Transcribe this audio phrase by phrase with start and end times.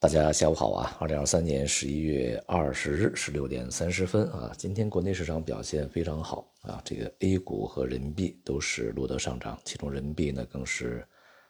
[0.00, 0.96] 大家下午好啊！
[1.00, 11.04] 二零二三年十一月二十日十六点三十分啊，今天国内市场表现非常好啊，这个 A 股和人民币都是录得上涨，其中人民币呢更是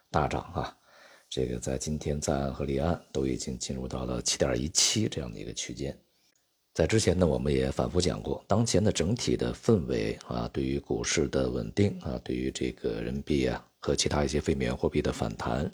[0.09, 0.75] 大涨啊。
[1.29, 5.95] 这个在今天在岸和离岸都已经进入到了七点一七这样的一个区间。
[6.73, 15.71] 在之前呢，我们也反复讲过，当前的整体的氛围啊，对于股市的稳定啊，对于这个人民币啊和其他一些非美元货币的反弹。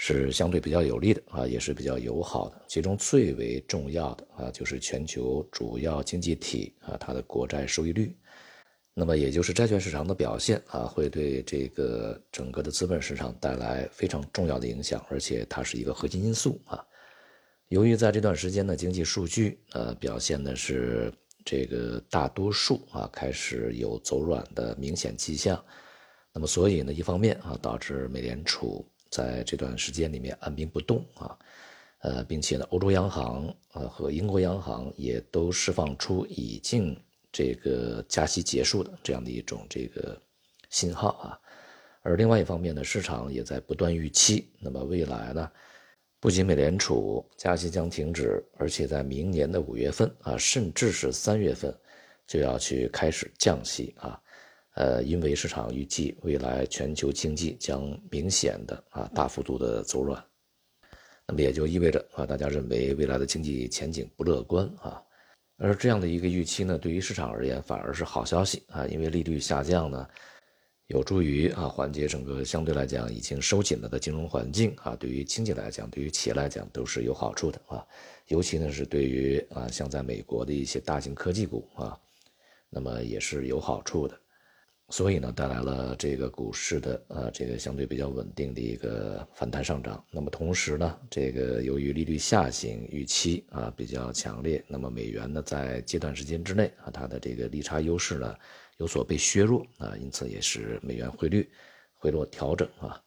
[0.00, 2.64] 是相对比较有利的啊，也是比较友好的。
[2.68, 8.16] 其中最为重要的啊，就是全球主要经济体啊，它的国债收益率，
[8.94, 16.78] 那么也就是债券市场的表现啊，会对这个整个的资本市场带来非常重要的影响，而且它是一个核心因素啊。
[17.66, 21.12] 由于在这段时间的，经济数据呃表现的是
[21.44, 25.60] 这个大多数啊开始有走软的明显迹象，
[26.32, 28.88] 那么所以呢，一方面啊，导致美联储。
[29.10, 31.38] 在这段时间里面按兵不动啊，
[32.00, 36.96] 呃，并且呢，欧洲央行呃和英国央行也都释放出已经
[37.32, 40.20] 这个加息结束的这样的一种这个
[40.70, 41.40] 信号啊，
[42.02, 45.50] 而另外一方面呢，市场也在不断预期，那么未来呢，
[46.20, 51.74] 不仅美联储加息将停止，而且在明年的五月份啊，甚至是三月份
[52.26, 54.20] 就要去开始降息啊。
[54.78, 60.24] 呃，因为市场预计未来全球经济将明显的啊大幅度的走软，
[61.26, 65.02] 那么也就意味着啊，大家认为未来的经济前景不乐观啊。
[65.56, 70.08] 而这样的一个预期呢，对于市场而言反而是好消息啊，因为利率下降呢，
[70.86, 77.84] 有助于啊缓解整个相对来讲已经收紧了的金融环境啊，对于经济来讲，对于企业来讲都是有好处的啊。
[78.28, 81.98] 尤其呢是对于啊像在美国的一些大型科技股啊，
[82.70, 84.16] 那么也是有好处的。
[84.90, 90.02] 所以呢，带来了这个股市的呃这个相对比较稳定的一个反弹上涨。
[90.10, 98.34] 那么同时呢，这个由于利率下行预期啊比较强烈，那么美元呢在阶段时间之内啊它的这个利差优势呢
[98.78, 101.50] 有所被削弱啊，因此也是美元汇率
[101.94, 102.98] 回落调整啊。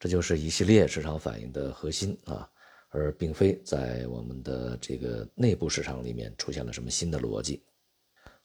[0.00, 2.50] 这就是一系列市场反应的核心啊，
[2.88, 7.62] 而并非在我们的这个内部市场里面出现了什么新的逻辑。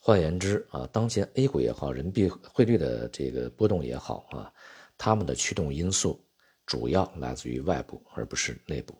[0.01, 4.51] 换言之啊，当前 A 股也好，人民币汇率的这个波动也好啊，
[4.97, 6.19] 它们的驱动因素
[6.65, 8.95] 主要来自于外部，而不是内部。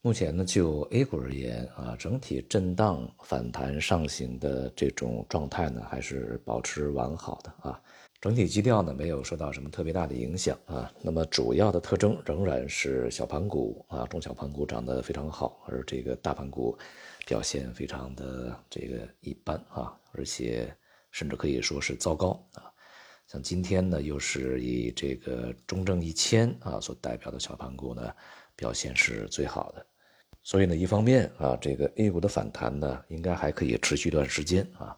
[0.00, 7.80] 目前呢，就 A 股而言啊，整体震荡反弹上行的这种状态呢，还是保持完好的啊。
[8.20, 10.92] 整体基调呢，没有受到什么特别大的影响啊。
[11.00, 16.76] 那么主要的特征仍然是小盘股啊，中小盘股涨得非常好，而这个大盘股
[17.26, 20.74] 表现非常的这个一般啊，而且
[21.12, 22.66] 甚至可以说是糟糕啊。
[23.28, 28.12] 像今天呢，又是以这个中证一千啊所代表的小盘股呢，
[28.56, 29.86] 表现是最好的。
[30.42, 34.96] 所以呢，一方面啊，这个 A 股的反弹呢，应该还可以持续一段时间啊。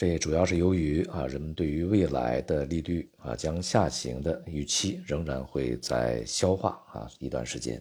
[0.00, 7.78] 这主要是由于啊，人们对于未来的利率啊将下行的预期仍然会在消化啊一段时间，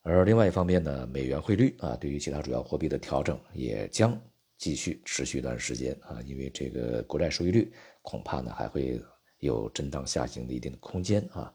[0.00, 4.18] 而另外一方面呢，美元汇率啊对于其他主要货币的调整也将
[4.56, 7.70] 继续持续一段时间啊，因为这个国债收益率
[8.00, 8.98] 恐怕呢还会
[9.40, 11.52] 有震荡下行的一定的空间啊，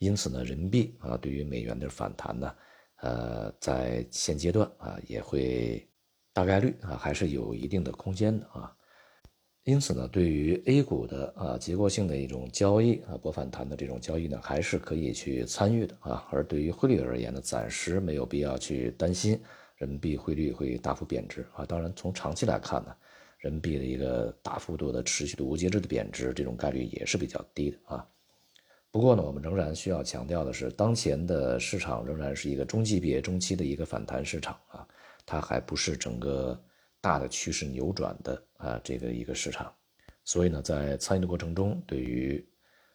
[0.00, 2.52] 因此呢，人民币啊对于美元的反弹呢，
[2.96, 5.88] 呃，在现阶段啊也会
[6.32, 8.76] 大概率啊还是有一定的空间的啊。
[9.64, 16.28] 因此呢，对于 A 股的啊结构性的一种交易啊博反弹的这种交易呢，还是可以去参与的啊。
[16.30, 19.40] 而对于汇率而言呢，暂时没有必要去担心
[19.76, 21.64] 人民币汇率会大幅贬值啊。
[21.64, 22.94] 当然，从长期来看呢，
[23.38, 28.06] 人民币的一个大幅度的持续的无节制的贬值，这种概率也是比较低的啊。
[28.90, 34.86] 不过呢，我们仍然需要强调的是，当前的市场仍然是一个中级别、中期的一个反弹市场啊，
[35.24, 36.62] 它还不是整个。
[37.04, 39.70] 大的趋势扭转的啊，这个一个市场，
[40.24, 42.42] 所以呢，在参与的过程中，对于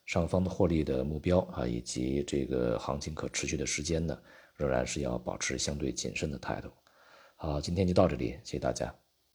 [0.08, 4.20] 上方的获利的目标啊，以及这个行情可持续的时间呢，
[4.56, 6.72] 仍然是要保持相对谨慎的态度。
[7.36, 8.92] 好，今天就到这里，谢谢大家。